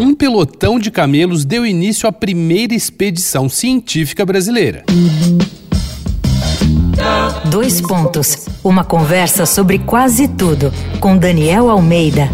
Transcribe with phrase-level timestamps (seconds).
[0.00, 4.82] um pelotão de camelos deu início à primeira expedição científica brasileira.
[7.50, 8.48] Dois pontos.
[8.64, 12.30] Uma conversa sobre quase tudo com Daniel Almeida.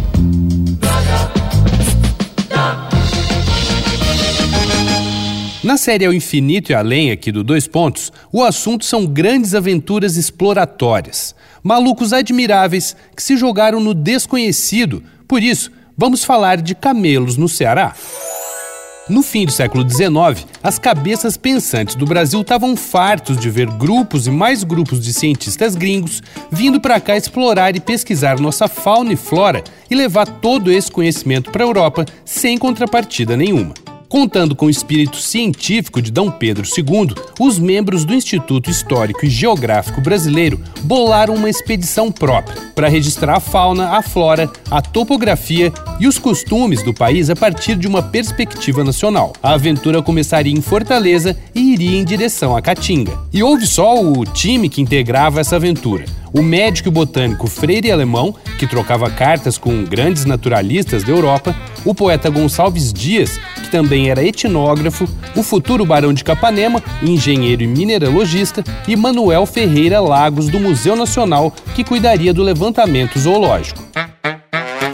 [5.65, 10.17] Na série Ao Infinito e Além, aqui do Dois Pontos, o assunto são grandes aventuras
[10.17, 11.35] exploratórias.
[11.65, 15.03] Malucos admiráveis que se jogaram no desconhecido.
[15.27, 17.95] Por isso, vamos falar de camelos no Ceará.
[19.09, 24.27] No fim do século XIX, as cabeças pensantes do Brasil estavam fartos de ver grupos
[24.27, 29.17] e mais grupos de cientistas gringos vindo para cá explorar e pesquisar nossa fauna e
[29.17, 33.75] flora e levar todo esse conhecimento para a Europa sem contrapartida nenhuma.
[34.09, 36.21] Contando com o espírito científico de D.
[36.39, 42.89] Pedro II, os membros do Instituto Histórico e Geográfico Brasileiro bolaram uma expedição própria para
[42.89, 47.89] registrar a fauna, a flora, a topografia e os costumes do país a partir de
[47.89, 49.33] uma perspectiva nacional.
[49.43, 53.19] A aventura começaria em Fortaleza e iria em direção a Caatinga.
[53.33, 56.05] E houve só o time que integrava essa aventura
[56.37, 62.29] o médico botânico Freire Alemão, que trocava cartas com grandes naturalistas da Europa, o poeta
[62.29, 68.97] Gonçalves Dias, que também era etnógrafo, o futuro barão de Capanema, engenheiro e mineralogista, e
[68.97, 73.85] Manuel Ferreira Lagos, do Museu Nacional, que cuidaria do levantamento zoológico.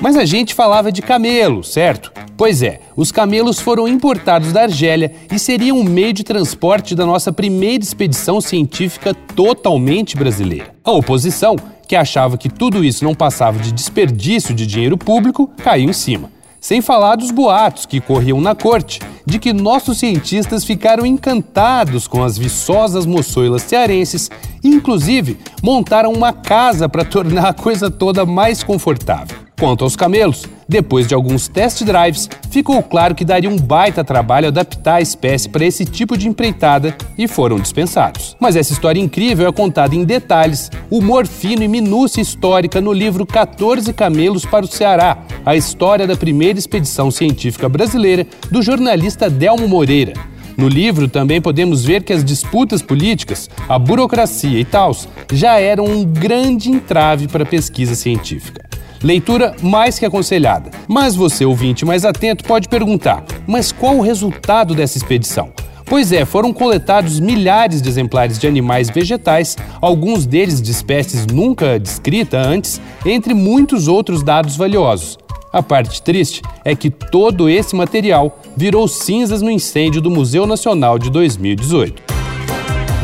[0.01, 2.13] Mas a gente falava de camelo, certo?
[2.37, 7.07] Pois é, os camelos foram importados da Argélia e seriam um meio de transporte da
[7.07, 10.75] nossa primeira expedição científica totalmente brasileira.
[10.83, 11.55] A oposição,
[11.87, 16.32] que achava que tudo isso não passava de desperdício de dinheiro público, caiu em cima.
[16.63, 22.23] Sem falar dos boatos que corriam na corte de que nossos cientistas ficaram encantados com
[22.23, 24.31] as viçosas moçoilas cearenses
[24.63, 29.37] e, inclusive, montaram uma casa para tornar a coisa toda mais confortável.
[29.59, 34.49] Quanto aos camelos, depois de alguns test drives, ficou claro que daria um baita trabalho
[34.49, 38.35] adaptar a espécie para esse tipo de empreitada e foram dispensados.
[38.41, 43.27] Mas essa história incrível é contada em detalhes, humor fino e minúcia histórica no livro
[43.27, 49.69] 14 Camelos para o Ceará, a história da primeira expedição científica brasileira do jornalista Delmo
[49.69, 50.15] Moreira.
[50.57, 55.85] No livro também podemos ver que as disputas políticas, a burocracia e tals já eram
[55.85, 58.72] um grande entrave para a pesquisa científica.
[59.03, 60.71] Leitura mais que aconselhada.
[60.87, 65.51] Mas você, ouvinte mais atento, pode perguntar: mas qual o resultado dessa expedição?
[65.85, 71.79] Pois é, foram coletados milhares de exemplares de animais vegetais, alguns deles de espécies nunca
[71.79, 75.19] descritas antes, entre muitos outros dados valiosos.
[75.53, 80.99] A parte triste é que todo esse material virou cinzas no incêndio do Museu Nacional
[80.99, 82.03] de 2018.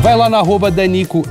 [0.01, 1.23] Vai lá no arroba Danico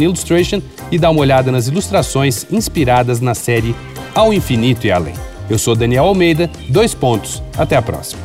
[0.00, 0.62] Illustration
[0.94, 3.74] e dá uma olhada nas ilustrações inspiradas na série
[4.14, 5.14] Ao Infinito e Além.
[5.50, 7.42] Eu sou Daniel Almeida, dois pontos.
[7.58, 8.22] Até a próxima.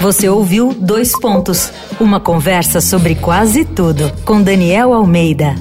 [0.00, 1.70] Você ouviu Dois Pontos,
[2.00, 5.54] uma conversa sobre quase tudo com Daniel Almeida.